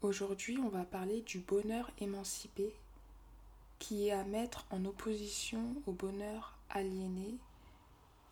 [0.00, 2.72] Aujourd'hui, on va parler du bonheur émancipé
[3.80, 7.34] qui est à mettre en opposition au bonheur aliéné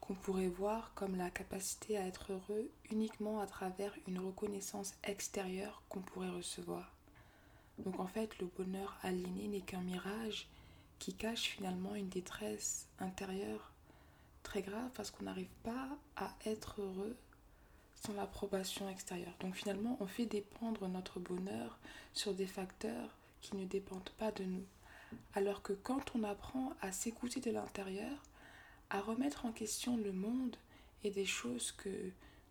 [0.00, 5.82] qu'on pourrait voir comme la capacité à être heureux uniquement à travers une reconnaissance extérieure
[5.88, 6.92] qu'on pourrait recevoir.
[7.78, 10.46] Donc en fait, le bonheur aliéné n'est qu'un mirage
[11.00, 13.72] qui cache finalement une détresse intérieure
[14.44, 17.16] très grave parce qu'on n'arrive pas à être heureux
[17.96, 19.34] sans l'approbation extérieure.
[19.40, 21.78] Donc finalement, on fait dépendre notre bonheur
[22.12, 24.64] sur des facteurs qui ne dépendent pas de nous.
[25.34, 28.22] Alors que quand on apprend à s'écouter de l'intérieur,
[28.90, 30.56] à remettre en question le monde
[31.04, 32.10] et des choses que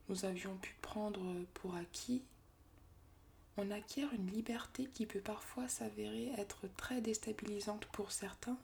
[0.09, 1.21] nous avions pu prendre
[1.53, 2.21] pour acquis,
[3.57, 8.57] on acquiert une liberté qui peut parfois s'avérer être très déstabilisante pour certains,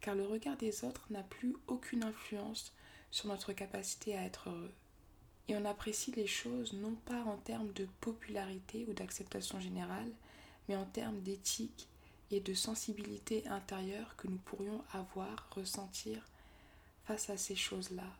[0.00, 2.72] car le regard des autres n'a plus aucune influence
[3.10, 4.72] sur notre capacité à être heureux.
[5.48, 10.10] Et on apprécie les choses non pas en termes de popularité ou d'acceptation générale,
[10.68, 11.88] mais en termes d'éthique
[12.30, 16.24] et de sensibilité intérieure que nous pourrions avoir, ressentir
[17.04, 18.10] face à ces choses-là.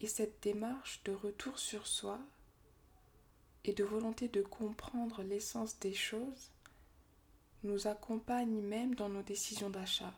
[0.00, 2.18] Et cette démarche de retour sur soi
[3.64, 6.50] et de volonté de comprendre l'essence des choses
[7.62, 10.14] nous accompagne même dans nos décisions d'achat.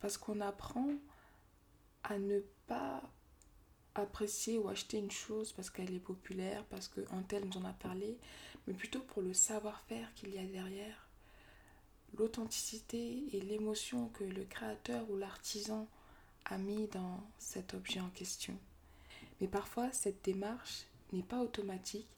[0.00, 0.88] Parce qu'on apprend
[2.02, 3.02] à ne pas
[3.98, 7.72] apprécier ou acheter une chose parce qu'elle est populaire, parce qu'un tel nous en a
[7.72, 8.16] parlé,
[8.66, 11.08] mais plutôt pour le savoir-faire qu'il y a derrière,
[12.16, 15.86] l'authenticité et l'émotion que le créateur ou l'artisan
[16.46, 18.56] a mis dans cet objet en question.
[19.40, 22.08] Mais parfois, cette démarche n'est pas automatique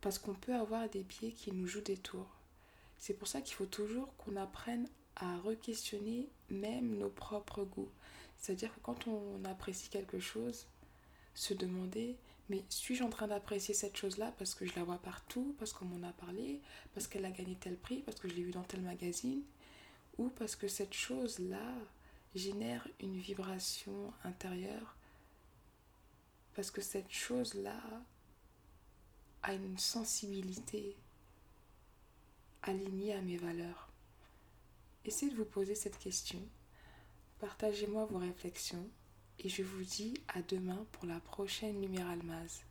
[0.00, 2.36] parce qu'on peut avoir des biais qui nous jouent des tours.
[2.98, 7.90] C'est pour ça qu'il faut toujours qu'on apprenne à re-questionner même nos propres goûts.
[8.38, 10.66] C'est-à-dire que quand on apprécie quelque chose,
[11.34, 12.16] se demander
[12.52, 15.86] mais suis-je en train d'apprécier cette chose-là parce que je la vois partout, parce qu'on
[15.86, 16.60] m'en a parlé,
[16.92, 19.42] parce qu'elle a gagné tel prix, parce que je l'ai vue dans tel magazine,
[20.18, 21.74] ou parce que cette chose-là
[22.34, 24.96] génère une vibration intérieure,
[26.54, 27.80] parce que cette chose-là
[29.42, 30.96] a une sensibilité
[32.62, 33.88] alignée à mes valeurs.
[35.06, 36.40] Essayez de vous poser cette question.
[37.40, 38.88] Partagez-moi vos réflexions
[39.38, 42.60] et je vous dis à demain pour la prochaine Lumière Almaz.